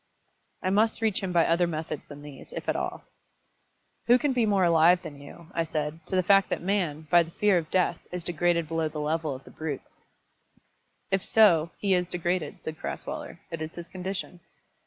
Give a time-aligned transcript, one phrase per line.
[0.63, 3.03] I must reach him by other methods than these, if at all.
[4.07, 7.21] "Who can be more alive than you," I said, "to the fact that man, by
[7.21, 9.91] the fear of death, is degraded below the level of the brutes?"
[11.11, 13.41] "If so, he is degraded," said Crasweller.
[13.51, 14.39] "It is his condition."